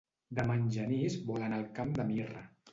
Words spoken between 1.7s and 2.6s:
Camp de Mirra.